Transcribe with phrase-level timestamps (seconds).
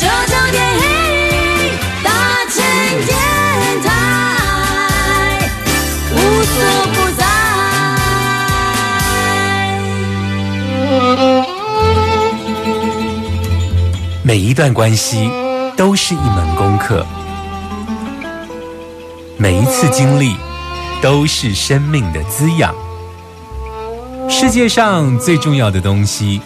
[0.00, 0.80] 九九点一，
[2.04, 2.10] 大
[2.48, 2.62] 千
[3.04, 3.10] 电
[3.82, 3.88] 台，
[6.12, 6.54] 无所
[6.94, 7.20] 不在。
[14.22, 15.28] 每一段关系
[15.76, 17.04] 都是一门功课，
[19.36, 20.36] 每一次经历
[21.02, 22.72] 都是生命的滋养。
[24.30, 26.40] 世界上最重要的东西，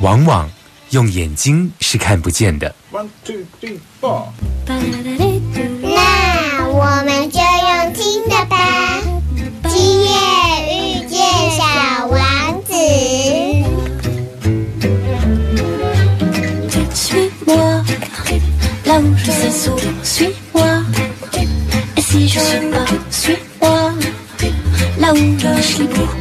[0.00, 0.50] 往往
[0.90, 2.72] 用眼睛是看不见的。
[2.92, 4.26] One, two, three, four.
[4.66, 4.76] 那
[6.68, 8.56] 我们就用听的吧。
[9.68, 10.08] 今夜
[10.70, 11.18] 遇见
[11.56, 11.64] 小
[12.06, 12.72] 王子。
[16.94, 17.82] Suis-moi,
[18.86, 20.84] là où je s'assois, suis-moi.
[21.96, 23.92] Et si je suis pas, suis-moi,
[25.00, 26.14] là où je suis libre.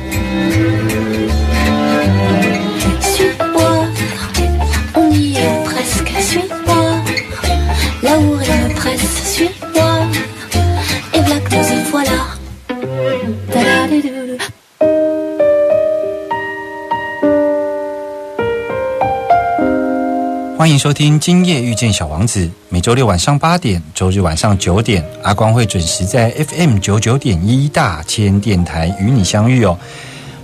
[20.76, 29.80] 迎收听《今夜遇见小王子》，每周六晚上八点，周日晚上九点，阿光会准时在 FM 九九点一大千电台与你相遇哦。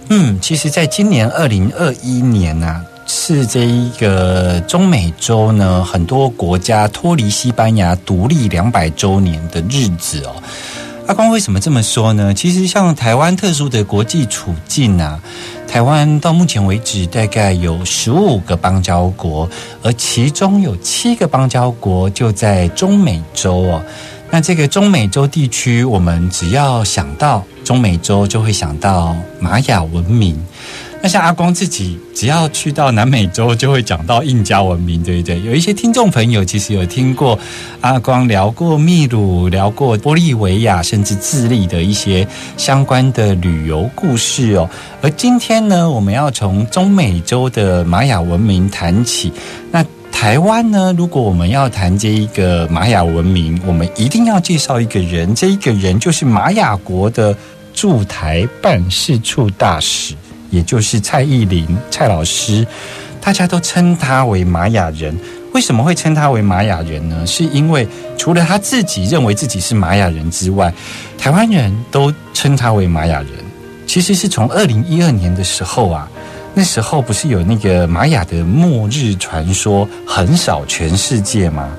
[0.08, 10.42] 嗯，其实，在今年二零二一年呢、啊，是这一个中美洲呢很多国家脱离西班牙独立两百周年的日子哦。
[11.08, 12.34] 阿光为什么这么说呢？
[12.34, 15.20] 其实像台湾特殊的国际处境啊，
[15.71, 19.49] 台湾到目前为止大概有十五个邦交国，
[19.82, 23.81] 而其中有七个邦交国就在中美洲哦。
[24.30, 30.37] 那这个中美洲地区，我们只要想到中美洲，就会想到玛雅文明。
[31.04, 35.42] 那像阿光自己，只要去到南美洲，就会讲到印加文明，对不对？
[35.42, 37.38] 有一些听众朋友其实有听过
[37.82, 44.70] 阿光聊过秘鲁，聊过玻利维亚，甚至智利的一些相关的旅游故事哦。
[45.02, 49.34] 而今天呢，我们要从中美洲的玛雅文明谈起。
[49.72, 57.36] 那台湾呢，如果我们要谈这一个玛雅文明，我们一定要介绍一个人，这一个人就是玛雅国的
[57.73, 60.14] 驻台办事处大使。
[60.52, 62.67] 也就是蔡依林蔡老师，
[63.20, 65.17] 大家都称他为玛雅人。
[65.54, 67.26] 为什么会称他为玛雅人呢？
[67.28, 67.86] 是因为
[68.17, 70.72] 除了他自己认为自己是玛雅人之外，
[71.17, 73.30] 台湾人都称他为玛雅人。
[73.86, 76.08] 其实是从二零一二年的时候啊，
[76.54, 81.70] 那时候不是有那个玛雅的末日传说横扫全世界吗？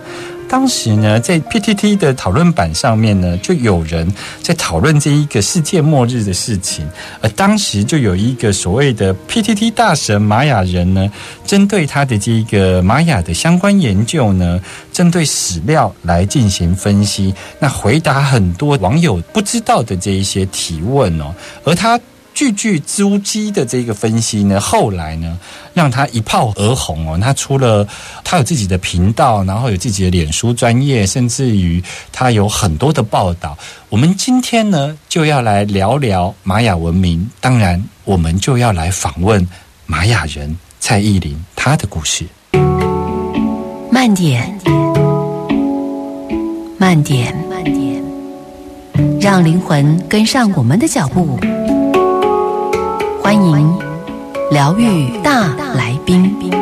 [0.53, 4.07] 当时呢，在 PTT 的讨论版上面呢，就有人
[4.43, 6.87] 在讨论这一个世界末日的事情，
[7.23, 11.11] 而当时就有一个所谓的 PTT 大神玛雅人呢，
[11.47, 14.61] 针对他的这一个玛雅的相关研究呢，
[14.93, 21.35] 针对史料来进行分析，那回答很多网友不知道的这一些提问哦，
[21.65, 21.99] 而他。
[22.35, 25.39] 句句珠玑的这个分析呢，后来呢，
[25.75, 27.19] 让他一炮而红哦。
[27.21, 27.87] 他除了
[28.25, 33.57] 他有自己的频道，然后有自己的脸书专业，甚至于他有很多的报道。
[33.89, 39.47] 我们今天呢，就要来聊聊玛雅文明，当然，我们就要来访问
[39.87, 42.27] 玛雅人蔡依林她的故事。
[43.91, 44.59] 慢点，
[46.79, 48.03] 慢点，慢点，
[49.21, 51.39] 让灵魂跟上我们的脚步。
[53.33, 53.79] 欢迎
[54.51, 56.62] 疗愈大来宾。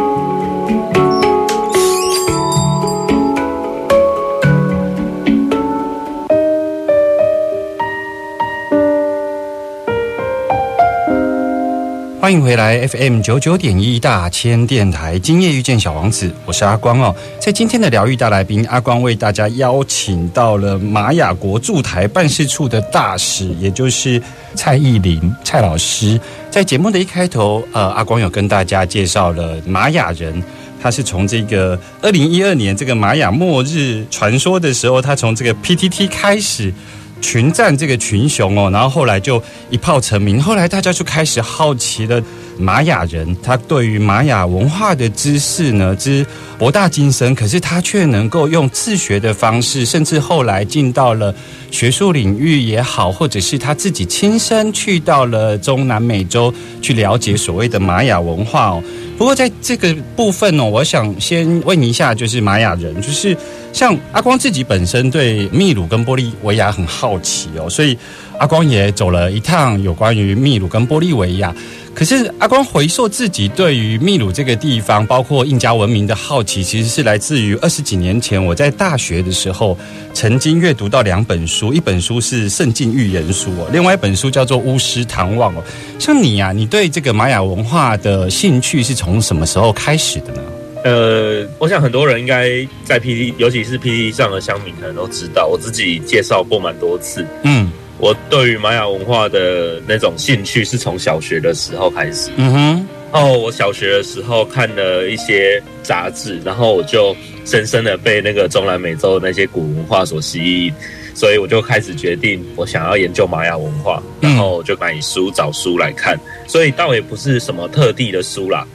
[12.20, 17.16] 欢迎回来 FM 九九点一大千电台，今夜遇见小王子，我是阿光哦。
[17.40, 24.22] 在今天的疗愈大来宾，阿光为大家邀请到了玛雅国驻台办事处的大使，也就是
[24.54, 26.20] 蔡依林蔡老师。
[26.50, 30.42] 在节目的一开头，呃，阿光有跟大家介绍了玛雅人。
[30.82, 36.72] 他是从这个二零一二年这个玛雅末日传说的时候，他从这个 PTT 开始
[37.20, 40.42] 群战这个群雄哦，然后后来就一炮成名。
[40.42, 42.22] 后来大家就开始好奇了，
[42.58, 46.24] 玛雅人他对于玛雅文化的知识呢之
[46.58, 51.34] 博大精深，可是他却能够用自学的方式，甚至后来进到了
[51.70, 58.82] 学术领域也好，或者是他自己亲身去到了中南美洲去了解所谓的玛雅文化哦。
[59.20, 63.36] 不过在这个部分呢，我想先问一下，就是玛雅人，就是
[63.70, 67.94] 像阿光自己本身对秘鲁跟玻利维亚很好奇哦，所以
[68.38, 71.54] 阿光也走了一趟有关于秘鲁跟玻利维亚。
[71.94, 79.76] 可是阿光回溯自己对于秘鲁这个地方，包括印加文明的好奇，其实是来自于二十几年前我在大学的时候
[80.14, 85.62] 曾经阅读到两本书，一本书是《圣经预言书》哦，另外一本书叫做《巫师唐望》哦。
[85.98, 90.42] 像你呀，你对这个玛雅文化的兴趣是从什么时候开始的呢？
[90.82, 97.26] 呃，我想很多人应该在 P D，尤其是 P D 上的乡民可能都知道，我自己介绍过蛮多次。
[97.42, 97.70] 嗯
[98.00, 102.30] 我对于玛雅文化的那种兴趣是从小学的时候开始。
[102.36, 107.14] 嗯哼，然后我小学的时候看了一些杂志，然后我就
[107.44, 110.72] 深深的被那个中南美洲的那些古文化所吸引，
[111.14, 118.66] 所以我就开始决定我想要研究玛雅文化，然后我就买书找书来看，所以倒也不是什么特地的书啦，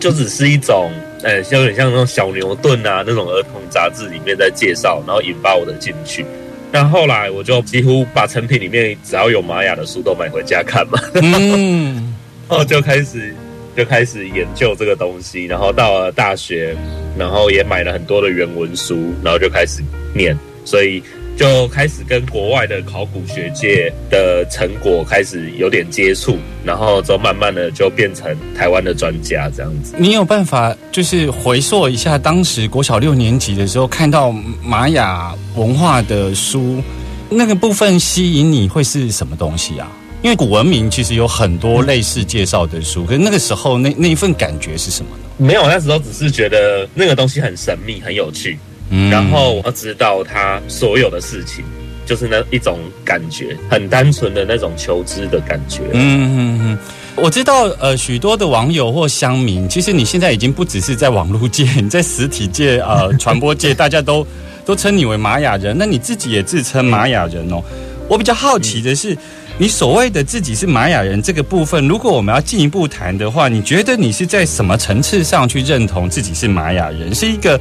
[0.00, 0.90] 就只是一种
[1.22, 6.26] 呃，有点像那种小牛顿啊那种儿童杂志里面在介绍，然后引发我的兴趣。
[6.72, 10.98] 那后来我就几乎把成品里面只要有玛雅的书都买回家看嘛。
[11.14, 12.14] 嗯
[12.48, 13.34] 然后 就开始
[13.76, 16.74] 就开始研究这个东西，然后到了大学，
[17.18, 19.82] 然后也买了很多的原文书，然后就开始
[20.14, 21.02] 念，所以
[21.36, 29.94] 就开始跟国外的考古学界的成果开始有点接触，然后之后慢慢的就变成台湾的专家这样子。
[29.98, 34.30] 你有办法就是回溯一下当时国小六年级的时候看到
[34.62, 36.82] 玛雅文化的书，
[37.28, 39.90] 那个部分吸引你会是什么东西啊？
[40.22, 45.24] 因为古文明其实有很多类似介绍的书，可是那个时候那那一份感觉是什么呢？
[45.36, 48.56] 没有，那时候只是觉得那个东西很神秘、很有趣，
[48.94, 51.64] 嗯然后我要知道他所有的事情，
[52.04, 55.80] 就是那一种感觉，很单纯的那种求知的感觉。
[55.94, 56.78] 嗯嗯嗯，
[57.16, 64.26] 我知道，呃，许多的网友或乡民，其实你现在已经不只是在网络界，你在实体界、呃，传播界，大家都
[64.66, 67.62] 都称你为玛雅人，那你自己也自称玛雅人哦。
[68.08, 69.16] 我比较好奇的是，
[69.56, 77.14] 你所谓的自己是玛雅人这个部分，如果我们要进一步谈的话，你觉得你是在什么层次上去认同自己是玛雅人？
[77.14, 77.58] 是一个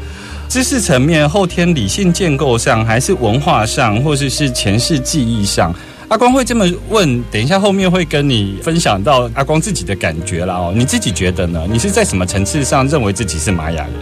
[0.52, 5.74] 知识层面、后天理性建构上，还是文化上，或者是前世记忆上？
[6.10, 10.74] 阿光会这么问，等一下后面会跟你分享到阿光自己的感觉啦哦。
[10.76, 11.66] 你自己觉得呢？
[11.72, 13.94] 你是在什么层次上认为自己是玛雅人？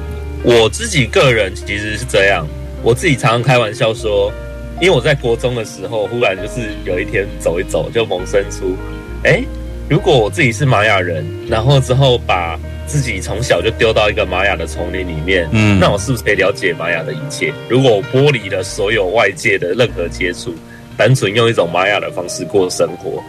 [0.42, 2.48] 我自己个人其实是这样，
[2.82, 4.34] 我自己常常开玩笑说，
[4.82, 8.76] 因为我在国中的时候，忽然就是有一天走一走，就萌生出，
[9.24, 9.44] 哎，
[9.90, 17.52] 如果我自己是玛雅人，然后之后把自己从小就丢到一个玛雅的丛林里面，嗯那我是不是可以了解玛雅的一切？
[17.68, 20.54] 如果我剥离了所有外界的任何接触，
[20.96, 23.20] 单纯用一种玛雅的方式过生活，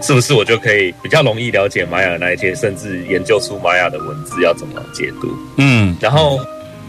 [0.00, 5.28] 是不是我就可以比较容易了解玛雅的那一切，甚至研究出玛雅的文字要怎么解读？
[5.56, 6.38] 嗯然后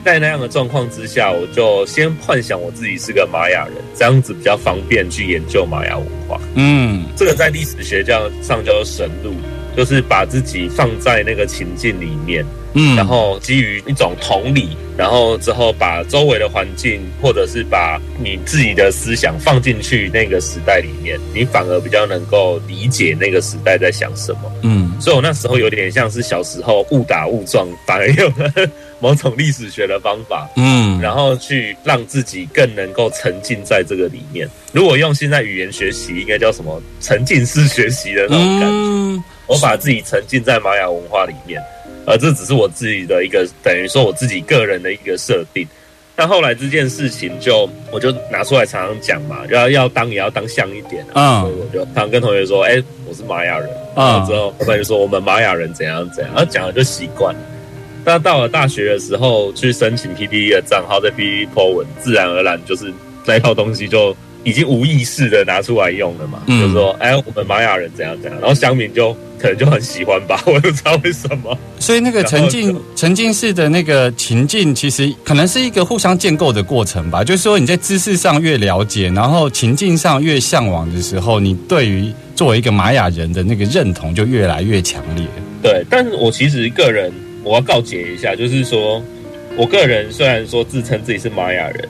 [0.03, 6.39] 在那样的状况之下，我就先幻想我自己是个玛雅人，这样子比较方便去研究玛雅文化。
[6.56, 9.34] 嗯这个在历史学叫上叫做神路，
[9.77, 12.43] 就是把自己放在那个情境里面，
[12.74, 24.51] 嗯然后基于一种同理，然后之后把周围的环境或者是把你自己的思想放进去那个时代里面，你反而比较能够理解那个时代在想什么。
[24.63, 28.51] 嗯所以我那时候有点像是小时候误打误撞，反而用了
[29.01, 34.48] 某种历史学的方法，嗯然后去让自己更能够沉浸在这个里面。
[34.72, 38.67] 如果用现在语言学习，应该叫什么沉浸式学习的那种感觉。
[38.67, 41.62] 嗯我把自己沉浸在玛雅文化里面，
[42.05, 45.67] 而这只是我自己的一个等于说我自己个人的一个设定。
[46.15, 57.41] 但后来这件事情就我就拿出来常常讲嘛，要要当也要当像一点啊，嗯所以我就常常跟同学说，哎、我是玛雅人，嗯然後之后他们就说我们玛雅人怎样怎样，然后讲了就习惯了。
[58.03, 62.91] 但到了大学的时候，去申请 PDE 的账号，在 PDE po 文，自然而然就是
[63.25, 66.41] 那一套东西就已经无意识的拿出来用了嘛。
[66.48, 71.58] 嗯就是说，哎，我们玛雅人怎样怎样，然后乡民就可能就很喜欢吧， 我也不知道为什么。
[71.79, 77.24] 所以那个沉浸沉浸式的那个情境，其实可能是一个互相建构的过程吧。
[77.24, 85.25] 就是说你在知识上越了解，然后情境上越向往的时候，你对于作为一个玛雅人的那个认同就越来越强烈。
[85.62, 87.12] 对，但是我其实个人
[87.43, 89.01] 我要告诫一下，就是说
[89.57, 91.89] 我个人虽然说自称自己是玛雅人，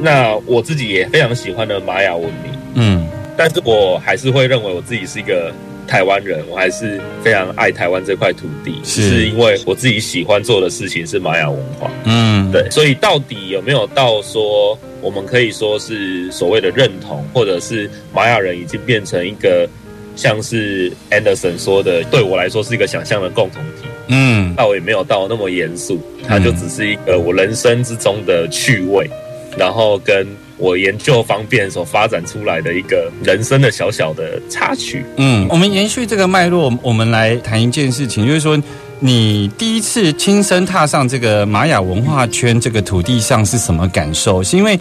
[0.00, 3.06] 那我自己也非常喜欢的玛雅文明，嗯。
[3.36, 5.54] 但是我还是会认为我自己是一个
[5.86, 9.08] 台湾人，我还是非常爱台湾这块土地，是。
[9.08, 11.88] 是因为我自己喜欢做的事情是玛雅文化。
[12.04, 19.68] 嗯，对，所以到底有没有到说我们可以说是所谓的认同，或者是玛雅人已经变成一个
[20.16, 29.08] 像是 Anderson 说的，对我来说是一个想象的共同体，嗯倒也没有到那么严肃，它就只是一个我人生之中的趣味，
[29.56, 35.04] 然后跟我研究方面所发展出来的一个人生的小小的插曲。
[35.16, 38.60] 嗯，我们延续这个脉络，我们来谈一件事情，就是说，
[38.98, 44.42] 你第一次亲身踏上这个玛雅文化圈这个土地上是什么感受？
[44.42, 44.78] 是因为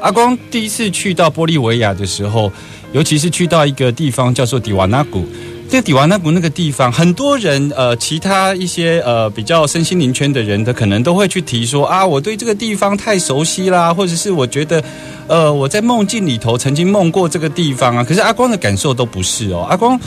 [0.00, 2.50] 阿光第一次去到玻利维亚的时候，
[2.92, 5.24] 尤其是去到一个地方叫做迪瓦纳古。
[5.70, 14.82] 在迪瓦纳古那个地方，很多人呃，其他一些呃比较身心灵圈的人，他可能都会去提说啊，我对这个地方太熟悉啦，或者是我觉得
[15.28, 18.02] 呃我在梦境里头曾经梦过这个地方啊。
[18.02, 19.98] 可是阿光的感受都不是哦，阿光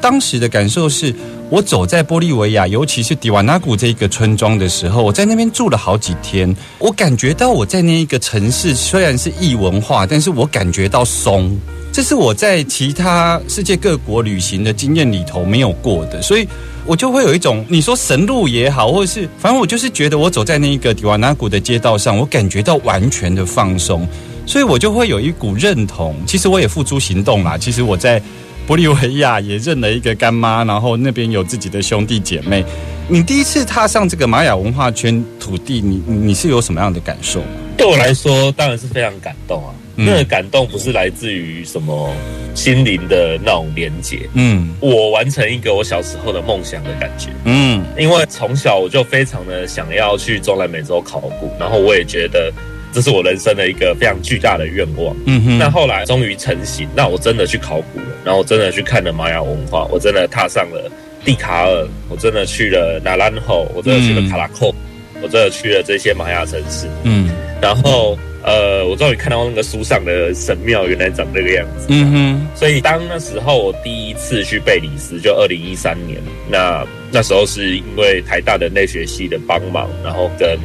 [0.00, 1.14] 当时的感受是，
[1.50, 11.60] 我走在玻利维亚，尤其是迪瓦纳古这一个村庄的时候，我在那边住了好几天，我感觉到我在那一个城市虽然是异文化，但是我感觉到松。
[12.00, 16.48] 这是我在其他世界各国旅行的经验里头没有过的，所以
[16.86, 24.08] 我就会有一种你说神路也好，或者是反正我就是觉得我走在那一个迪瓦纳谷的街道上，我感觉到完全的放松，
[24.46, 26.16] 所以我就会有一股认同。
[26.26, 28.18] 其实我也付诸行动啦，其实我在
[28.66, 32.64] 玻利维亚也认了一个干妈，然后那边有自己的兄弟姐妹。
[33.08, 37.42] 你第一次踏上这个玛雅文化圈土地，你你是有什么样的感受？
[37.76, 39.74] 对我来说，当然是非常感动啊。
[40.00, 40.06] 嗯。
[40.06, 42.10] 那个感动不是来自于什么
[42.54, 44.74] 心灵的那种连结，嗯。
[44.80, 47.28] 我完成一个我小时候的梦想的感觉。
[47.44, 47.84] 嗯。
[47.98, 52.52] 因为从小我就非常的想要去中南美洲考古，然后我也觉得
[52.92, 55.14] 这是我人生的一个非常巨大的愿望。
[55.26, 60.90] 嗯哼，那后来终于成型，那我真的去考古了，然后我真的去看了玛雅文化，我真的踏上了
[61.24, 64.74] 蒂卡尔，我真的去了纳兰后，我真的去了卡拉寇，
[65.22, 67.28] 我真的去了这些玛雅城市，嗯
[67.60, 71.86] 然后呃，我终于看到那个书上的神庙原来长这个样子。
[71.90, 72.46] 嗯哼。
[72.56, 76.18] 所以当那时候我第一次去贝里斯，就二零一三年，
[76.50, 80.58] 那那时候是因为台大的内学系的帮忙，然后跟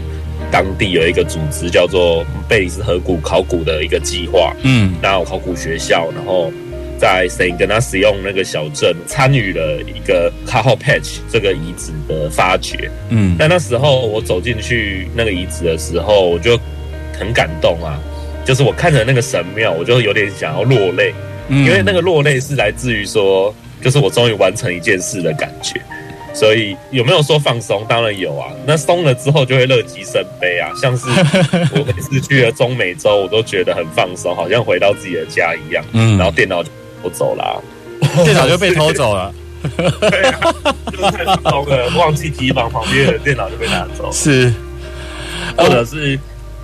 [0.52, 6.52] 当地有一个组织叫做贝里斯河谷考古的一个计划，嗯那我考古学校，然后
[6.98, 12.90] 在 Saint Ignacio 那个小镇参与了一个 c a h o Patch 这个遗址的发掘。
[13.10, 16.60] 嗯但那时候我走进去那个遗址的时候，我就
[17.18, 18.00] 很感动啊，
[18.46, 21.14] 就是我看着那个神庙，我就有点想要落泪。
[21.48, 25.80] 嗯因为那个落泪是来自于说，就是我终于完成一件事的感觉。
[26.34, 27.86] 所以有没有说放松？
[27.88, 28.52] 当然有啊。
[28.66, 31.06] 那松了之后就会乐极生悲啊，像是
[31.80, 35.86] 我每次去了中美洲，我都觉得很放松，好像回到自己的家一样。
[35.94, 36.62] 嗯然后电脑
[37.06, 37.58] 就我走啦、
[38.24, 39.34] 电脑就被偷走了，
[40.02, 40.40] 对啊，
[40.92, 44.10] 就是太放松了，忘记提防旁边的电脑就被拿走。
[44.14, 44.52] 是
[45.58, 46.20] 或者是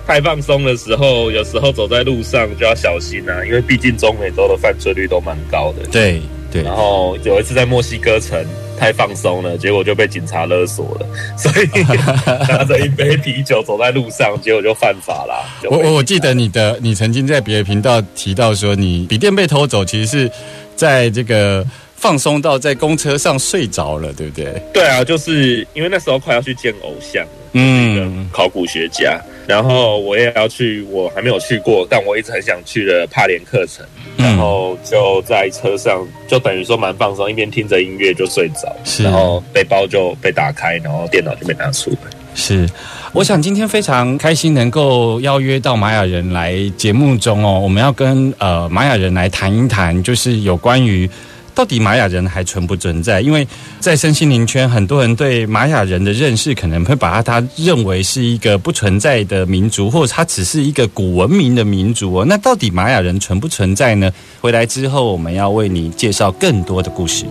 [0.06, 5.86] 太放松的时候，有时候走在路上就要小心啊，因为毕竟中美洲的犯罪率都蛮高的。
[5.90, 6.20] 对
[6.50, 8.44] 对然后有一次在墨西哥城
[8.78, 11.06] 太放松了，结果就被警察勒索了，
[11.38, 11.66] 所以
[12.48, 15.44] 拿着一杯啤酒走在路上，结果就犯法了。
[15.70, 20.30] 我我我记得你的，你曾经在别的频道提到说，你笔电被偷走，其实是
[20.74, 21.64] 在这个
[22.02, 24.60] 放松到在公车上睡着了，对不对？
[24.74, 42.10] 对啊，就是因为那时候快要去见偶像了，嗯考古学家，然后我也要去，我还没有去过，但我一直很想去的帕连课程，嗯然后就在车上，就等于说蛮放松，一边听着音乐就睡着，是然后背包就被打开，然后电脑就被拿出来。
[42.34, 42.68] 是，
[43.12, 51.08] 我想今天非常开心能够邀约到玛雅人来节目中哦，我们要跟呃玛雅人来谈一谈，就是有关于。
[51.54, 53.20] 到底玛雅人还存不存在？
[53.20, 53.46] 因为
[53.78, 62.24] 在身心灵圈，很多人对玛雅人的认识可能会把他他认为是一个不存在的民族，或者他只是一个古文明的民族哦。
[62.26, 64.10] 那到底玛雅人存不存在呢？
[64.40, 67.26] 回来之后，我们要为你介绍更多的故事。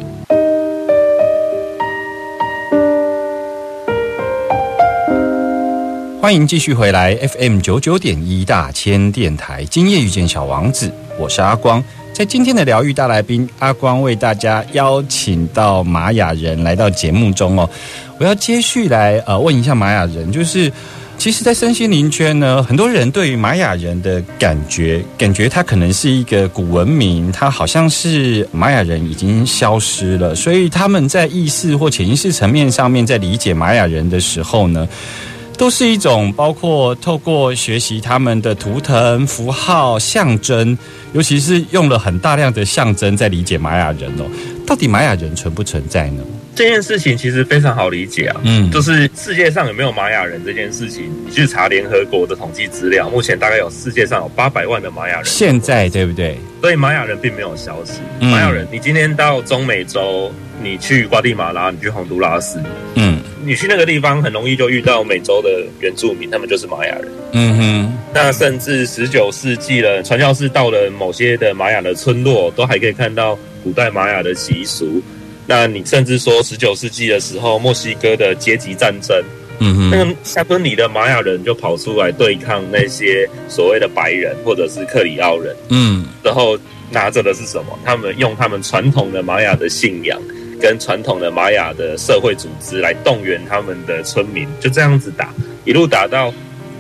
[6.22, 11.84] 欢迎继续回来 FM 九九点一大千电台，今夜遇见小王子，我是阿光。
[12.14, 17.68] 在今天的疗愈大来宾，阿光为大家邀请到玛雅人来到节目中哦。
[18.20, 20.72] 我要接续来呃问一下玛雅人，就是
[21.18, 34.88] 其实，在身心灵圈呢，很多人对于玛雅人的感觉，感觉它可能是一个古文明，它好像是玛雅人已经消失了，所以他们在意识或潜意识层面上面，在理解玛雅人的时候呢。
[35.62, 40.76] 都是一种包括透过学习他们的图腾、符号、象征，
[41.14, 44.26] 尤其是用了很大量的象征在理解玛雅人哦。
[44.66, 46.24] 到底玛雅人存不存在呢？
[46.56, 56.40] 这件事情其实非常好理解啊，嗯就是世界上有没有玛雅人这件事情，你去查联合国的统计资料，目前大概有世界上有八百万的玛雅人，现在对不对？
[56.60, 58.00] 所以玛雅人并没有消失。
[58.20, 62.60] 嗯玛雅人，你今天到中美洲，你去瓜地马拉，你去洪都拉斯，
[62.96, 67.12] 嗯你去那个地方很容易就遇到美洲的原住民，他们就是玛雅人。
[67.34, 75.02] 嗯哼，那甚至十九世纪了，传教士到了某些的玛雅的村落，都还可以看到古代玛雅的习俗。
[75.48, 79.18] 那你甚至说，十九世纪的时候，墨西哥的阶级战争，
[79.60, 86.58] 嗯哼，那个山村里的玛雅人就跑出来对抗那些所谓的白人或者是克里奥人，嗯然后
[86.92, 87.78] 拿着的是什么？
[87.84, 90.22] 他们用他们传统的玛雅的信仰
[90.62, 95.34] 跟传统的玛雅的社会组织来动员他们的村民，就这样子打，
[95.66, 96.32] 一路打到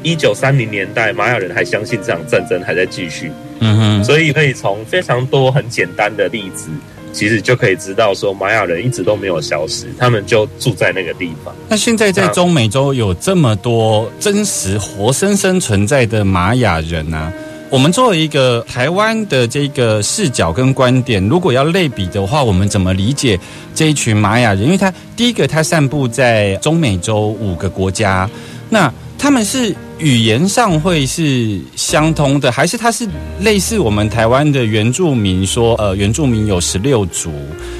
[0.03, 6.69] 一九三零年代，玛雅人还相信这场战争还在继续，嗯哼，所以可以从非常多很简单的例子。
[7.13, 11.53] 其实就可以知道，说玛雅人一直都没有消失，他们就住在那个地方。
[11.67, 17.33] 那现在在中美洲有这么多真实活生生存在的玛雅人呢、
[17.71, 23.39] 我们作为一个台湾的这个视角跟观点，如果要类比的话，我们怎么理解
[23.73, 24.65] 这一群玛雅人？
[24.65, 28.29] 因为他第一个，他散布在中美洲五个国家，
[28.69, 33.07] 那他们是语言上会是相通的，还是他是
[33.39, 37.31] 类似我们台湾的原住民说，呃，原住民有十六族，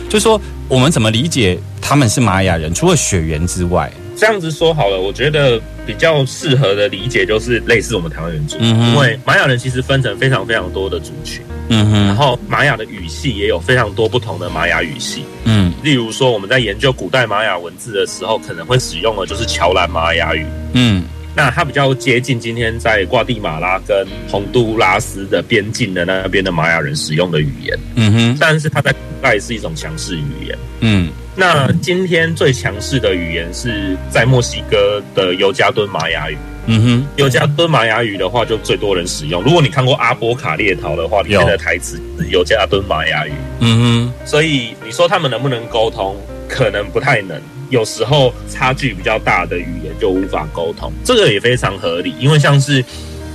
[0.07, 2.74] 就说我们怎么理解他们是玛雅人？
[2.74, 3.91] 除了血缘之外，
[4.22, 15.24] 这样子说好了，我觉得比较适合的理解就是类似我们台湾原住民，嗯因为玛雅人其实分成非常非常多的族群，嗯哼，然后玛雅的语系也有非常多不同的玛雅语系。
[15.46, 20.46] 嗯例如说，我们在研究古代玛雅文字的时候，可能会使用的就是乔兰玛雅语。
[20.74, 21.04] 嗯
[21.36, 30.58] 那它比较接近今天在瓜地马拉跟洪都拉斯的边境的那边的玛雅人使用的语言，嗯哼，但是它在古代是一种强势语言。
[30.82, 36.38] 嗯那今天最强势的语言是在墨西哥的尤加敦玛雅语。
[36.65, 39.41] 嗯哼，尤加敦玛雅语的话，就最多人使用。
[39.41, 43.32] 如果你看过《阿波卡列逃》的话，里面的台词是尤加敦玛雅语。
[43.62, 46.15] 嗯哼所以你说他们能不能沟通，
[46.50, 47.41] 可能不太能。
[47.71, 52.13] 有时候差距比较大的语言就无法沟通，这个也非常合理。
[52.19, 52.84] 因为像是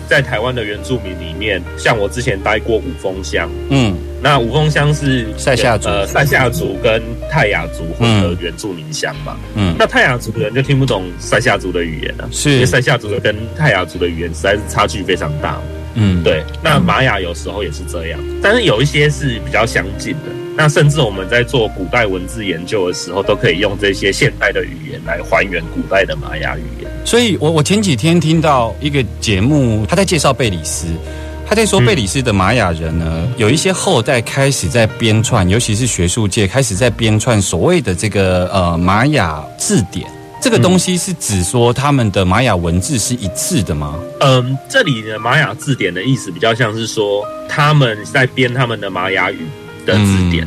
[0.08, 9.36] 在台湾的原住民里面，像我之前待过五峰乡，嗯那五峰乡是塞夏族呃塞夏族跟泰雅族混合原住民乡嘛。
[9.54, 15.60] 嗯，那泰雅族的人就听不懂塞夏族的语言了、因为，塞夏族的跟泰雅族的语言实在是差距非常大。
[15.96, 20.30] 嗯，对，那玛雅有时候也是这样，但是有一些是比较相近的。
[20.58, 26.90] 那甚至我们在做古代文字研究的时候，都可以用这些现代的语言来还原古代的玛雅语言。
[27.04, 30.86] 所以我我前几天听到一个节目，他在介绍贝里斯。
[31.48, 40.04] 他在说，贝里斯的玛雅人呢，有一些后代开始在编撰，尤其是学术界开始在编撰所谓的这个呃玛雅字典。
[40.46, 43.98] 这个东西是指说他们的玛雅文字是一致的吗？
[44.20, 49.40] 嗯，这里的玛雅字典的意思比较像是说，他们在编他们的玛雅语
[49.84, 50.46] 的字典。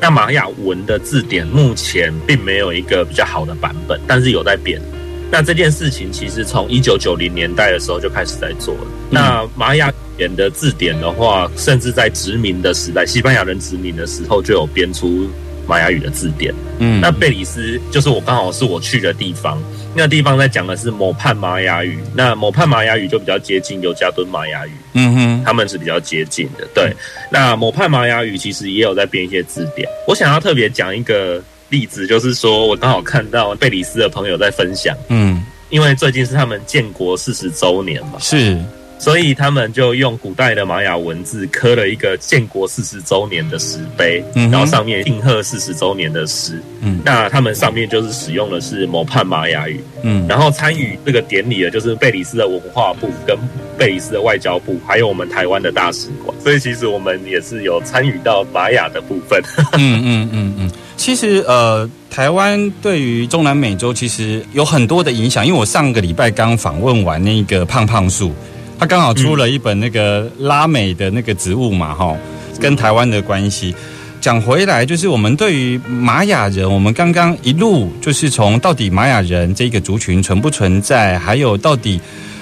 [0.00, 4.82] 那玛雅文的字典目前并没有一个比较好的版本，但是有在变。
[5.30, 8.80] 那这件事情其实从一九九零年代的时候就开始在做了。
[9.10, 15.30] 那玛雅语言的字典的话，甚至在殖民的时代，西班牙人殖民的时候就有编出
[15.66, 16.54] 玛雅语的字典。
[16.78, 17.00] 嗯。
[17.00, 19.62] 那贝里斯就是我刚好是我去的地方，
[19.94, 26.66] 那个地方在讲的是某畔玛雅语，那某畔玛雅语就比较接近尤加敦玛雅语，嗯哼，他们是比较接近的。
[26.74, 26.92] 对，
[27.30, 29.88] 那某畔玛雅语其实也有在编一些字典。
[30.06, 38.56] 我想要特别讲一个例子，就是说我刚好看到贝里斯的朋友在分享，嗯，因为最近是他们建国四十周年嘛，是，
[38.98, 46.60] 所以他们就用古代的玛雅文字刻了一个建国四十周年的石碑，嗯然后上面庆贺四十周年的诗。
[46.80, 53.36] 嗯那他们上面就是使用的是某畔玛雅语，嗯然后参与这个典礼的就是贝里斯的文化部跟
[53.78, 56.36] 贝里斯的外交部，还有我们台湾的大使馆。
[56.42, 59.42] 所以其实我们也是有参与到玛雅的部分。
[59.78, 68.32] 嗯嗯嗯嗯，其实呃，台湾对于中南美洲其实有很多的影响，因为我上个礼拜刚访问完那个胖胖树，
[68.78, 72.16] 他刚好出了一本那个拉美的那个植物嘛，哈，
[72.60, 73.74] 跟台湾的关系。
[74.20, 82.00] 讲回来，就是我们对于玛雅人，我们刚刚一路就是从到底玛雅人这个族群存不存在，还有到底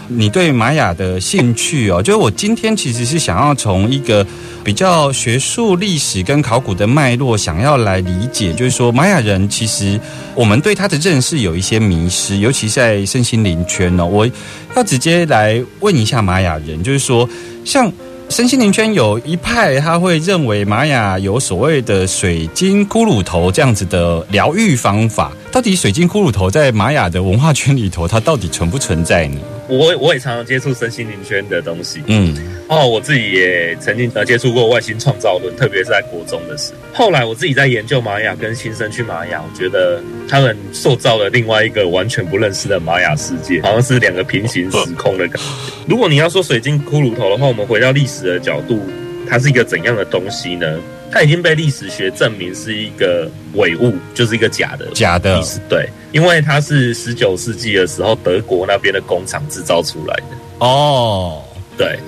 [0.09, 2.03] 你对玛雅的兴趣哦。
[2.03, 4.27] 就是我今天其实是想要从一个
[4.63, 9.99] 比较学术历史跟考古的脉络，想要来理解，就是说玛雅人其实
[10.35, 14.05] 我们对他的认识有一些迷失，尤其在身心灵圈呢。
[14.05, 14.29] 我
[14.77, 17.29] 要直接来问一下玛雅人，就是说
[17.65, 17.93] 像。
[18.31, 25.31] 身心灵圈有一派，他会认为玛雅有所谓的水晶骷髅头这样子的疗愈方法。
[25.53, 29.39] 到底水晶骷髅头在玛雅的文化圈里头，它到底存不存在呢？
[29.69, 32.37] 我我也常常接触身心灵圈的东西，嗯，
[32.69, 36.79] 哦，我自己也曾经呃接触过外星创造论，特别是在国中的时候。
[37.05, 45.43] 后来我自己在研究玛雅跟新生去玛雅，我觉得他们塑造了另外一个完全不认识的玛雅世界，好像是两个平行时空的感觉。
[45.89, 48.87] 如果你要说水晶骷髅头的话，我们回到历史的角度，
[49.29, 50.79] 它是一个怎样的东西呢？
[51.11, 55.61] 它已经被历史学证明是一个伪物，就是一个假的假的历史。
[55.69, 60.27] 对，因为它是十九世纪的时候德国那边的工厂制造出来的。
[60.61, 61.43] 哦，
[61.77, 61.99] 对，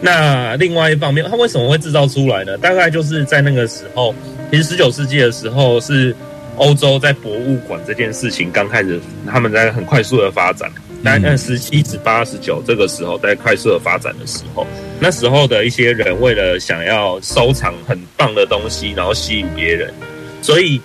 [0.00, 2.56] 那另外一方面，它为什么会制造出来呢？
[2.58, 4.14] 大概就是在那个时候，
[4.52, 6.14] 其实十九世纪的时候是
[6.56, 10.70] 欧洲在博物馆这件事情刚开始，他们在很快速的发展。
[11.02, 14.64] 那那十七、十八、十九这个时候在快速的发展的时候，
[15.00, 19.92] 那时候的一些人为了想要收藏很棒的东西，然后吸引别人，
[20.40, 20.80] 所以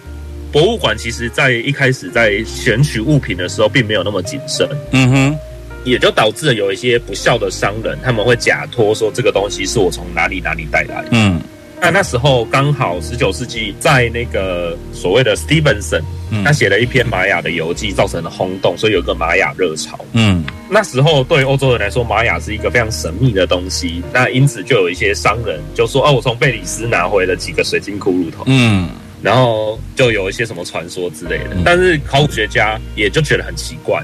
[0.52, 4.68] 博物馆其实在一开始在选取物品的时候，并没有那么谨慎。
[4.92, 5.40] 嗯哼，
[5.86, 11.10] 也就导致了有一些不孝的商人，他们会假托说这个东西是我从哪里哪里带来的。
[11.12, 11.42] 嗯
[11.84, 19.98] 那那时候刚好十九世纪，在那个所谓的 Stevenson，嗯他写了一篇玛雅的游记，造成了轰动，所以有一个玛雅热潮。
[20.14, 28.88] 嗯那时候对欧洲人来说，玛雅是一个非常神秘的东西，那因此就有一些商人就说：“哦，我从贝里斯拿回了几个水晶骷髅头。”嗯
[29.22, 31.58] 然后就有一些什么传说之类的。
[31.64, 34.04] 但是考古学家也就觉得很奇怪，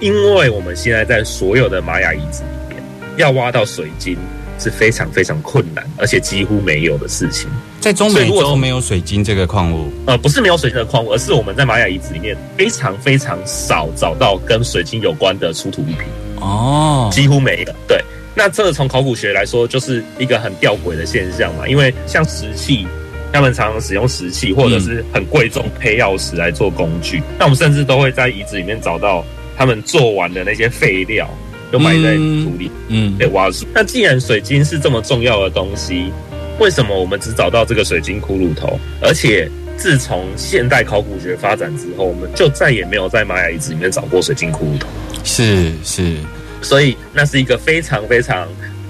[0.00, 2.82] 因为我们现在在所有的玛雅遗址里面，
[3.16, 4.16] 要挖到水晶
[4.58, 7.48] 是非常非常困难，而且几乎没有的事情。
[7.80, 9.90] 在中美洲没有水晶这个矿物。
[10.06, 15.98] 呃，不是没有水晶的矿物，而是我们在玛雅遗址里面非常非常少找到跟水晶有关的出土物品，
[16.40, 17.72] 哦，几乎没有。
[17.86, 18.02] 对，
[18.34, 22.86] 那这个从考古学来说，就是一个很吊诡的现象嘛，因为像石器。
[23.32, 29.24] 他们常常使用石器或者是很贵重配钥匙来做工具，那我们甚至都会在遗址里面找到
[29.56, 31.28] 他们做完的那些废料，
[31.72, 32.70] 就埋在土里。
[32.88, 33.66] 嗯被挖出。
[33.74, 36.10] 那既然水晶是这么重要的东西，
[36.58, 38.80] 为什么我们只找到这个水晶骷髅头？
[39.02, 44.88] 而且自从现代考古学发展之后，我们就再也没有在玛雅遗址里面找过水晶骷髅头。
[45.22, 46.16] 是是，
[46.62, 48.48] 所以那是一个非常非常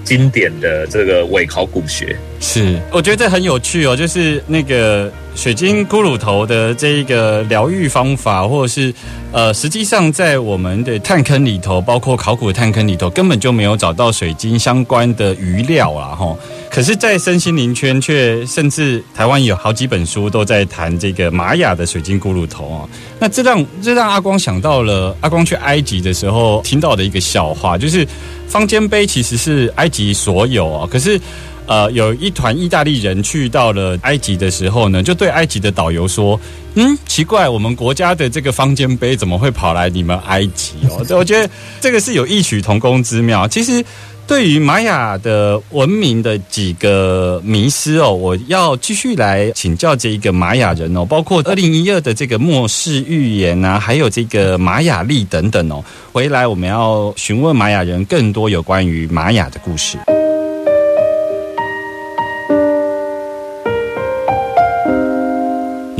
[0.08, 2.16] 经典的这个伪考古学。
[2.40, 8.92] 是，我觉得这很有趣哦，就是那个水晶骷髅头的这一个疗愈方法，或者是
[9.30, 16.36] 呃，实际上在我们的探坑里头，包括考古探坑里头，根本就没有找到水晶相关的余料啦，哈。
[16.68, 22.88] 可是，在身心灵圈却甚至台湾有好几本书都在谈这个玛雅的水晶骷髅头啊。
[23.20, 28.06] 那这让这让阿光想到了阿光去埃及的时候听到的一个笑话，就是
[28.48, 31.20] 方尖碑其实是埃及所有啊，可是。
[31.68, 36.40] 呃，有一团意大利人去到了埃及的时候呢，就对埃及的导游说
[36.74, 43.46] ：“嗯，奇怪，我们国家的这个方尖碑怎么会跑来你们埃及哦？” 我觉得这个是有异曲同工之妙。
[43.46, 43.84] 其实，
[44.26, 55.84] 对于玛雅的文明的几个迷失哦，我要继续来请教这一个玛雅人哦，包括二零一二的这个末世预言啊，还有这个玛雅历等等哦。
[56.14, 59.98] 回来我们要询问玛雅人更多有关于玛雅的故事。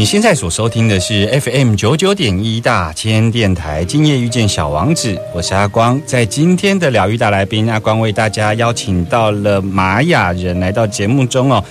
[0.08, 6.00] 现在所收听的是 FM 九九点一大千电台，今夜遇见小王子，我是阿光。
[6.06, 11.62] 在今天的疗愈大来宾，阿光为大家邀请到了玛雅人来到节目中哦。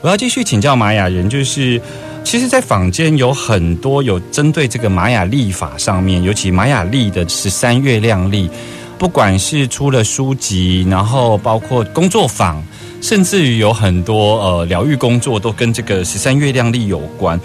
[0.00, 1.80] 我要继续请教玛雅人，就是
[2.24, 8.50] 其实，在坊间有很多有针对这个玛雅历法上面，尤其玛雅历的十三月亮历，
[8.98, 12.60] 不管是出了书籍，然后包括工作坊。
[13.00, 17.38] 甚至于有很多呃疗愈工作都跟这个十三月亮历有关。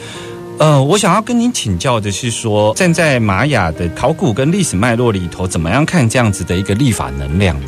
[0.60, 7.68] 呃，我想要跟您请教的是说，站在玛雅的考古跟历史脉络里头，怎么样看这样子的一个历法能量呢？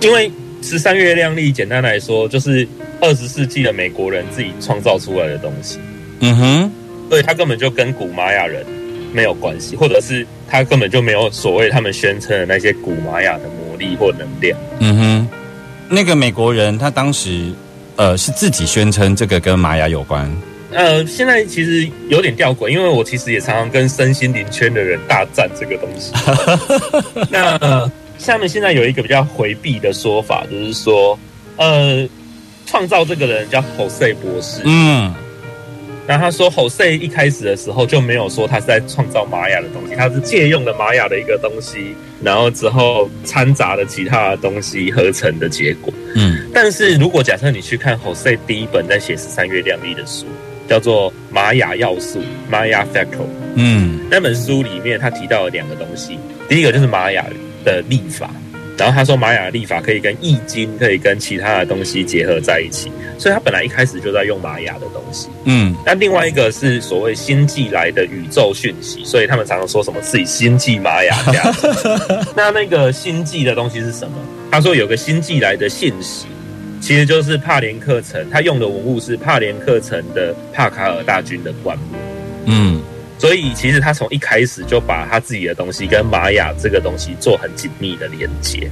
[0.00, 0.28] 因为
[0.60, 2.66] 十三月亮历，简单来说就是
[3.00, 5.78] 二十世纪的美国人自己创造出来的东西，
[6.18, 6.72] 嗯哼，
[7.08, 8.66] 所以它根本就跟古玛雅人
[9.12, 14.58] 没有关系，或者是它根本就没有所谓他们宣称的那些古玛雅的魔力或能量。
[14.80, 15.28] 嗯哼，
[15.88, 17.52] 那个美国人他当时
[17.94, 20.28] 呃是自己宣称这个跟玛雅有关。
[20.74, 26.12] 呃，现在其实有点吊诡，因为我其实也常常跟身心灵圈的人大战这个东西。
[27.30, 31.18] 那、呃下面现在有一个比较回避的说法，就是说，
[31.56, 32.08] 呃，
[32.64, 34.62] 创造这个人叫 Jose 博士。
[34.64, 35.12] 嗯
[36.06, 45.92] 然后他说，Jose 一开始的时候就没有说他是在创造玛雅的东西，他是借用了玛雅的一个东西，然后之后掺杂了其他的东西合成的结果。
[46.14, 50.24] 嗯但是如果假设你去看 Jose 第一本在写十三月亮历的书，
[50.68, 52.20] 叫做《玛雅要素》
[52.52, 57.24] （Maya Factor），嗯那本书里面他提到了两个东西，第一个就是玛雅
[57.64, 58.30] 的历法，
[58.76, 65.28] 然后他说玛雅的历法可以跟易经，可以跟其他的东西结合在一起，所以他本来一开始就在用玛雅的东西。
[65.44, 71.54] 嗯那另外一个是所谓星际来的宇宙讯息，所以他们常常说什么自己星际玛雅这样。
[72.34, 74.14] 那那个星际的东西是什么？
[74.50, 76.26] 他说有个星际来的信息，
[76.84, 81.96] 其实就是帕连克城，他用的文物是帕连克城的帕卡尔大军的棺木。
[82.44, 82.78] 嗯
[83.18, 88.68] 所以其实他从一开始就把他自己的东西跟玛雅这个东西做很紧密的连接，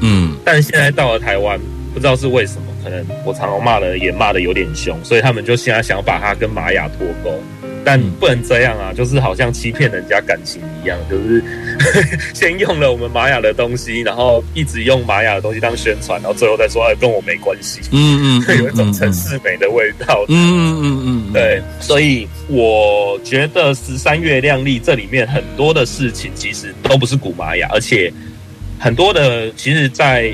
[0.00, 1.60] 嗯但现在到了台湾，
[1.92, 7.38] 不知道是为什么，可能我常常骂的也骂的有点凶，所以他们就现在想把它跟玛雅脱钩，
[7.84, 11.42] 但不能这样啊，就是好像欺骗人家感情一样，就是
[12.34, 20.24] 先用了我们玛雅的东西，然后一直用玛雅的东西当宣传，然后最后再说哎跟我没关系，嗯嗯， 有一种城市美的味道。
[20.28, 28.12] 嗯嗯嗯，对，所以我觉得十三月亮丽这里面很多的事情其实都不是古玛雅，而且
[28.78, 30.32] 很多的其实，在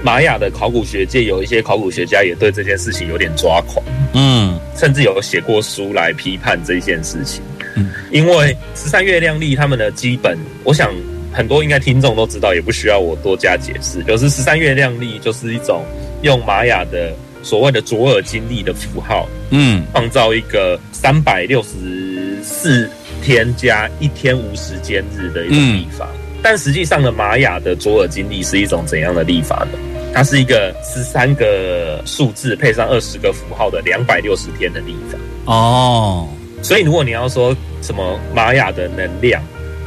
[0.00, 4.37] 玛雅的考古学界，有一些考古学家也对这件事情有点抓狂，嗯
[4.78, 7.42] 甚至有写过书来批判这件事情。
[7.76, 10.90] 嗯因为十三月亮历他们的基本，我想
[11.32, 14.02] 很多应该听众都知道，也不需要我多加解释。
[14.04, 15.84] 就是十三月亮历就是一种
[16.22, 17.12] 用玛雅的
[17.42, 22.88] 所谓的左耳金历的符号，嗯创造一个三百六十四
[23.22, 26.08] 天加一天无时间日的一种历法。
[26.42, 29.78] 但实际上的玛雅的左耳经历是一种怎样的历法呢？
[30.12, 35.18] 它是一个十三个数字配上二十个符号的两百六十天的历法。
[35.44, 36.28] 哦，
[36.62, 39.42] 所以如果你要说什么玛雅的能量，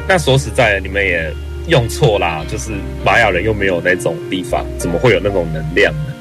[0.07, 1.31] 那说实在的，你们也
[1.67, 2.45] 用错啦。
[2.47, 2.71] 就是
[3.03, 6.13] 玛雅人又没有那种地方，怎么会有那种能量呢？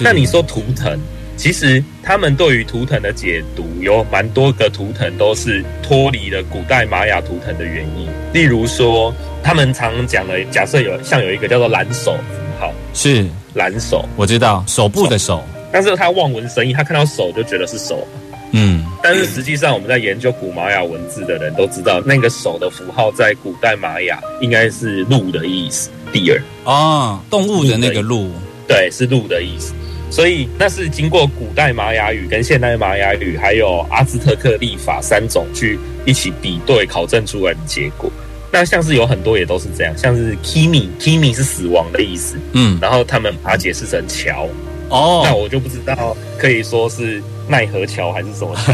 [0.00, 0.98] 那你说图腾，
[1.36, 8.08] 其实他们对于图腾的解读有蛮多个图腾都是脱离了古代玛雅图腾的原因。
[8.32, 12.16] 例如说，他们常讲的，假设有像有一个叫做蓝手
[12.56, 13.26] 符号，是。
[13.54, 15.42] 蓝手，我知道手部的手，
[15.72, 18.06] 但是他望文生义，他看到手就觉得是手。
[18.52, 18.84] 嗯。
[19.02, 28.30] 但是实际上，我们在研究古玛雅文字的人都知道，那个手的符号在古代玛雅应该是鹿的意思，deer，哦，动物的那个鹿，
[28.68, 29.72] 对，是鹿的意思。
[30.10, 38.10] 所以那是经过古代玛雅语、跟现代玛雅语，还有阿兹特克历法三种去一起比对考证出来的结果。
[38.58, 42.78] 那像是有很多也都是这样，像是 kimi，kimi 是死亡的意思，嗯。
[42.80, 44.48] 然后他们把它解释成桥，
[44.88, 45.20] 哦。
[45.22, 48.72] 那哦，我就不知道可以说是奈何桥还是什么桥。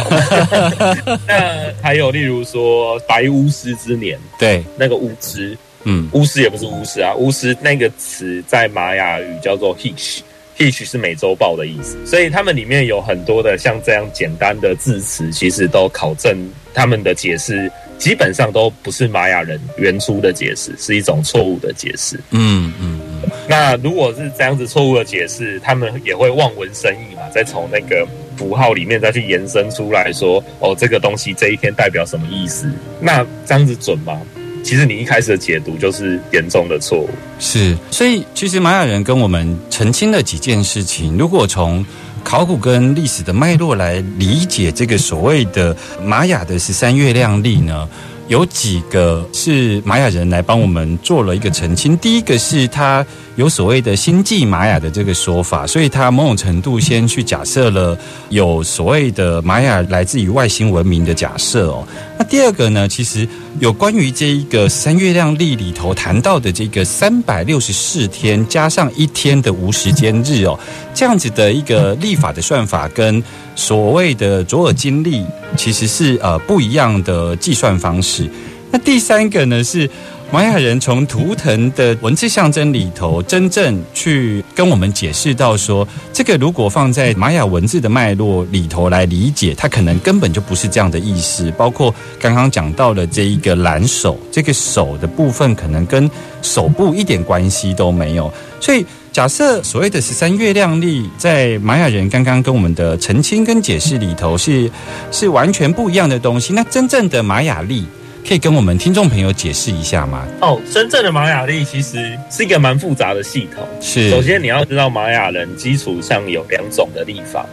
[1.27, 6.09] 那还有例如说白巫师之年，对，那个巫师，嗯。
[6.13, 10.21] 巫师也不是巫师啊，巫师那个词在玛雅语叫做 hish。
[10.59, 22.19] Hitch 是美洲豹的意思，所以他们里面有很多的像这样简单的字词，其实都考证他们的解释，基本上都不是玛雅人原初的解释，是一种错误的解释。
[22.31, 32.69] 嗯嗯嗯，那如果是这样子错误的解释，他们也会望文生义嘛，再从那个符号里面再去延伸出来说，哦，这个东西这一天代表什么意思？
[33.01, 34.21] 那这样子准吗？
[34.65, 37.11] 其实你一开始的解读就是严重的错误。
[37.41, 41.19] 是，所以其实玛雅人跟我们澄清了几件事情。
[41.19, 41.85] 如果从
[42.25, 47.87] 考古跟历史的脉络来理解这个所谓的玛雅的十三月亮历呢，
[48.29, 51.97] 有几个是玛雅人来帮我们做了一个澄清。
[51.99, 53.05] 第一个是他
[53.37, 57.97] 有所谓的星际玛雅的这个说法，所以他某种程度先去假设了
[58.29, 61.87] 有所谓的玛雅来自于外星文明的假设哦。
[62.19, 63.27] 那第二个呢，其实
[63.59, 70.59] 有关于这一个三月亮历里头谈到的这个三百六十四天加上一天的无时间日哦，
[70.93, 73.23] 这样子的一个历法的算法跟
[73.57, 75.25] 所谓的左耳金历
[75.57, 78.31] 其实是呃不一样的计算方式。
[78.71, 79.89] 那第三个呢是。
[80.33, 91.51] 玛雅人从图腾的文字象征里头，真正去跟我们解释到说，这个如果放在玛雅文字的脉络里头来理解，它可能根本就不是这样的意思。
[91.51, 98.33] 包括刚刚讲到的这一个蓝手，这个手的部分可能跟手部一点关系都没有。
[98.59, 104.71] 所以，假设所谓的十三月亮历，在玛雅人刚刚跟我们的澄清跟解释里头是
[105.11, 106.55] 是完全不一样的东西。
[106.55, 107.85] 那真正的玛雅历。
[108.27, 110.27] 可以跟我们听众朋友解释一下吗？
[110.41, 113.67] 哦，深圳的玛雅历其实是一个蛮复杂的系统。
[113.81, 117.45] 是，首先你要知道玛雅人基础上有两种的历法，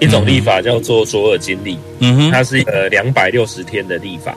[0.00, 4.34] 一种历法叫做卓尔金历，嗯哼，它是一个两百六十天的历法。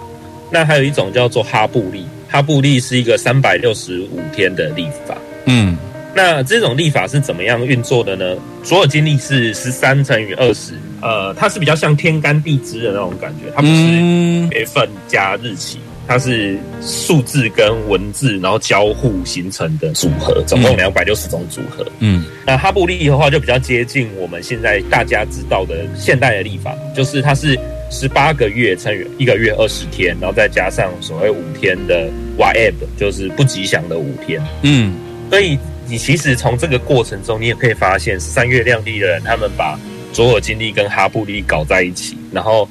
[0.49, 5.15] 那还有一种叫做哈布历，哈布历是一个三百六十五天的历法。
[5.45, 5.77] 嗯
[6.13, 8.35] 那这种历法是怎么样运作的呢？
[8.65, 21.85] 卓尔金历是十三乘以二十，呃，它是比较像天干地支的那种感觉，它不是嗯月份加日期，它是数字跟文字然后交互形成的组合，总共嗯两百六十种组合。
[21.99, 27.57] 嗯那哈布历的话就比较接近我们现在大家知道的现代的历法，就是它是
[27.89, 34.41] 十八个月乘以一个月二十天，然后再加上所谓五天的 YAB，就是不吉祥的五天。
[34.63, 34.93] 嗯
[35.29, 39.77] 所以你其实从这个过程中，你也可以发现，三月亮历的人，他们把
[40.11, 42.67] 左尔金历跟哈布利搞在一起，然后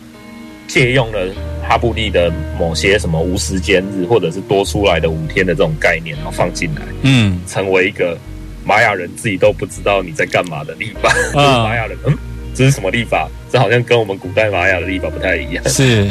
[0.69, 1.33] 借用了
[1.67, 8.17] 哈布利的某些什么无时间日，或者是多出来的五天的这种概念，然后放进来，嗯成为一个
[8.65, 11.13] 玛雅人自己都不知道你在干嘛的历法。
[11.35, 12.17] 玛雅人，嗯，
[12.55, 13.29] 这是什么历法？
[13.51, 15.69] 这好像跟我们古代玛雅的历法不太一样。
[15.69, 16.09] 是，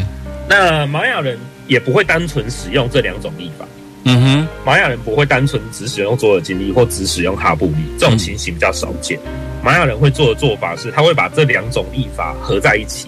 [0.49, 1.37] 那玛雅人
[1.67, 3.65] 也不会单纯使用这两种历法。
[4.05, 9.19] 嗯哼，玛雅人不会单纯只使用左耳金历或只使用哈布利，这种情形比较少见。
[9.63, 13.07] 玛雅人会做的做法是，他会把这两种历法合在一起，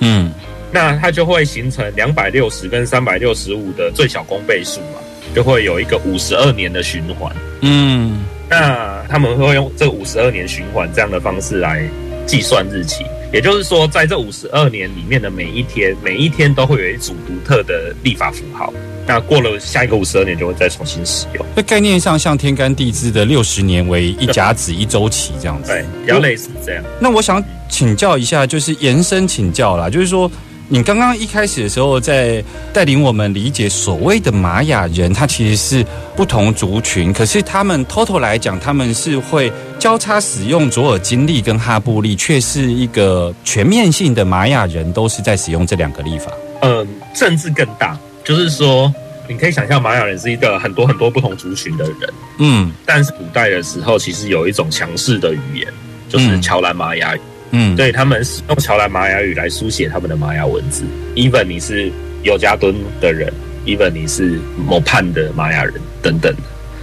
[0.00, 0.32] 嗯
[0.70, 5.00] 那它就会形成两百六十跟三百六十五的最小公倍数嘛，
[5.34, 7.34] 就会有一个五十二年的循环。
[7.62, 11.82] 嗯那他们会用这五十二年循环这样的方式来
[12.26, 18.72] 计算日期，也就是说，在这五十二年里面的每一天，每一天都会有一组独特的历法符号。
[19.08, 21.44] 那过了下一个五十二年，就会再重新使用。
[21.56, 25.72] 那概念上像天干地支的六十年为一甲子一周期这样子。
[25.72, 26.84] 对，比较类似这样。
[27.00, 30.30] 那我想请教一下，就是延伸请教啦，就是说，
[30.68, 46.30] 你刚刚一开始的时候在带领我们理解所谓的玛雅人，他其实是不同族群，可是他们 total 来讲，他们是会交叉使用左耳金历跟哈布历，却是一个全面性的玛雅人都是在使用这两个历法。
[46.60, 48.92] 嗯，甚至更大，就是说，
[49.26, 51.96] 你可以想象玛雅人是一个很多很多不同族群的人，
[52.36, 52.70] 嗯。
[52.84, 55.66] 但是古代的时候，其实有一种强势的语言，
[56.10, 56.42] 就是嗯。
[56.42, 57.20] 乔兰玛雅语。
[57.52, 60.84] 嗯，对他们使用乔兰玛雅语来书写他们的玛雅文字。
[61.14, 61.90] even 你是
[62.22, 63.32] 尤加敦的人
[63.64, 66.30] ，even 你是某畔的玛雅人等等，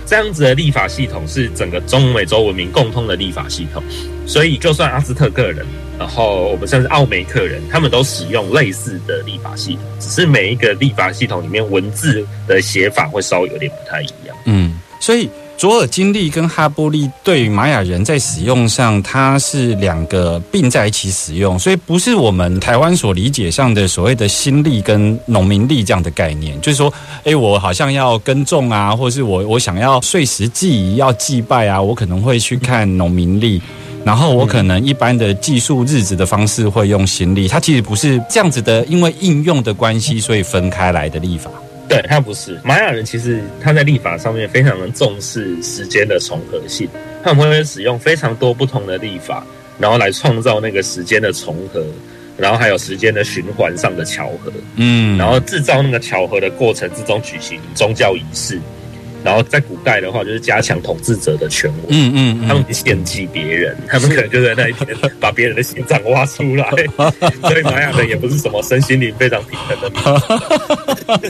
[0.05, 3.83] 这样子的立法系统是整个中美洲文明共通的立法系统。
[4.27, 5.65] 所以，就算阿兹特克人，
[5.99, 14.35] 然后我们甚至奥梅克人，他们都使用类似的立法系统，只是每一个立法系统里面文字的写法会稍微有点不太一样。
[14.45, 33.61] 嗯，所以左耳金历跟哈布历对于玛雅人在使用上，它是两个并在一起使用，所以不是我们台湾所理解上的所谓的新历跟农民历这样的概念，就是说，诶，我好像要耕种啊，或是我我想要岁时祭仪要祭拜啊，我可能会去看农民历。
[34.03, 41.49] 然后我可能一般的计数日子的方式会用新历，它其实不是这样子的，因为应用的关系，所以分开来的历法。
[41.87, 42.59] 对，他不是。
[42.63, 46.89] 玛雅人，其实他在历法上面非常的重视时间的重合性，
[47.23, 49.45] 他们会使用非常多不同的历法，
[49.79, 51.85] 然后来创造那个时间的重合，
[52.37, 58.59] 然后还有时间的循环上的巧合，嗯然后制造那个巧合的过程之中举行宗教仪式，
[59.25, 61.77] 然后在古代的话就是加强统治者的权威。
[61.89, 64.88] 嗯嗯嗯他们献祭别人，他们可能就在那一天
[65.19, 66.69] 把别人的心脏挖出来，
[67.41, 69.99] 所以玛雅人也不是什么身心灵非常平衡的民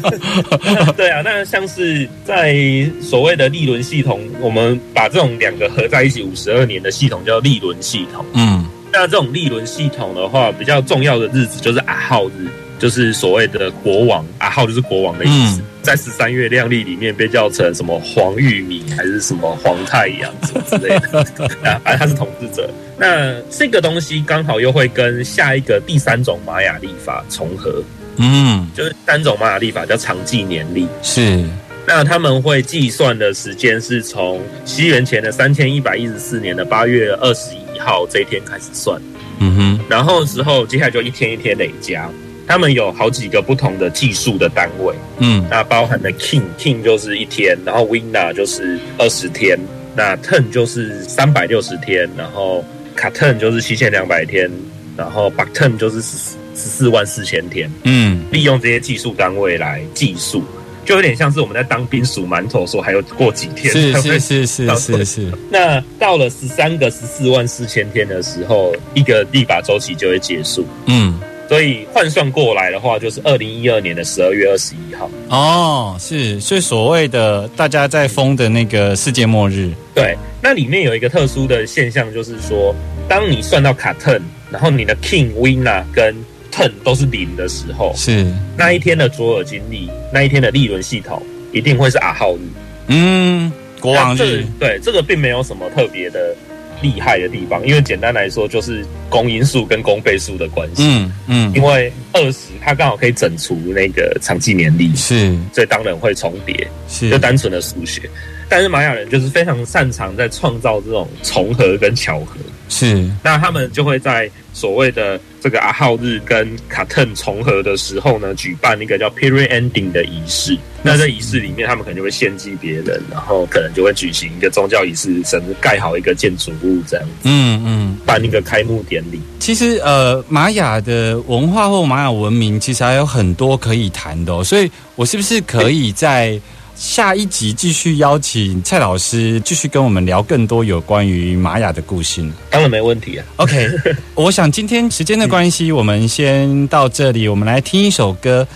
[0.03, 0.91] 族。
[0.97, 2.53] 对啊，那像是在
[3.01, 8.25] 所谓的历轮系统，我们把这种两个合在一起五十二年的系统叫历轮系统。
[8.34, 12.47] 嗯那这种历轮系统的话，比较重要的日子就是阿浩日，
[12.79, 21.19] 就是所谓的国王，阿浩就是国王的意思，嗯在十三月亮历里面被叫成什么黄玉米还是什么黄太阳什么之类的，
[21.63, 22.69] 啊，反正他是统治者。
[22.98, 27.84] 那这个东西刚好又会跟下一个第三种玛雅历法重合，
[28.17, 30.88] 嗯，就是三种玛雅历法叫长纪年历。
[31.04, 31.43] 是
[31.88, 39.00] 那他们会计算的时间是从西元前的三千一百一十四年的八月二十一号这一天开始算。
[39.39, 42.10] 嗯哼然后之后接下来就一天一天累加。
[42.47, 45.45] 他们有好几个不同的计数的单位，嗯。
[45.49, 49.58] 那包含了 king king 就是一天，然后 winna 就是二十天，
[49.95, 52.63] 那 turn 就是三百六十天，然后
[52.96, 54.50] k a t e n 就是七千两百天，
[54.96, 56.17] 然后 b a k t e n 就是十
[56.56, 57.69] 十四万四千天。
[57.83, 58.23] 嗯。
[58.31, 60.43] 利用这些计数单位来计数，
[60.85, 65.31] 就有点像是我们在当兵数馒头说还有过几天是是是是是是。
[65.50, 70.65] 那到了十三个十四万四千天的时候，一个立法周期就会结束。
[70.85, 75.10] 嗯所以换算过来的话，就是二零一二年的十二月二十一号。
[75.29, 82.73] 哦，是，所以所谓的大家在封的那个世界末日，对，那里面有一个特殊的现象，就是说，
[83.08, 84.21] 当你算到卡 turn，
[84.52, 86.15] 然后你的 king winner 跟
[86.52, 88.25] turn 都是零的时候，是，
[88.58, 91.21] 那一天的左耳经历，那一天的利润系统
[91.52, 92.39] 一定会是阿号日。
[92.87, 96.35] 嗯，国王日，对这个并没有什么特别的
[96.82, 100.84] 厉害的地方，因为简单来说就是公因数跟公倍数的关系。
[100.84, 101.54] 嗯嗯。
[101.56, 105.36] 因，为二十它刚好可以整除那个长纪年历，是。
[105.54, 108.10] 所以当然会重叠，是，就单纯的数学。
[108.48, 112.38] 但是玛雅人就是非常擅长在创造这种重合跟巧合，
[112.69, 120.58] 是，那他们就会在所谓的这个阿浩日跟卡特重合的时候呢，举办一个叫 period ending 的仪式。
[120.81, 127.98] 那在仪式里面，他们可能就会献祭别人，然后可能就会举行一个宗教仪式，甚至盖好一个建筑物，这样嗯嗯。
[128.08, 129.21] 办一个开幕典礼。
[129.39, 136.41] 其实，呃，玛雅的文化或玛雅文明，其实还有很多可以谈的、哦，所以我是不是可以在
[136.76, 143.26] 下一集继续邀请蔡老师继续跟我们聊更多有关于玛雅的故事呢当然没问题啊。
[143.38, 143.69] ？OK，
[144.13, 148.48] 我想今天时间的关系，我们先到这里，我们来听一首歌。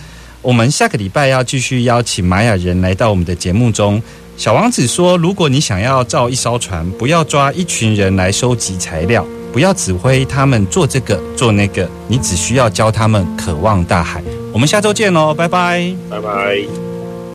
[0.42, 4.02] 我们下个礼拜要继续邀请玛雅人来到我们的节目中。
[4.38, 15.94] 小王子说：“如果你想要造一艘船，不要抓一群人来收集材料，不要指挥他们做这个做那个，你只需要教他们渴望大海。”我们下周见喽，拜拜。
[16.08, 16.89] 拜拜。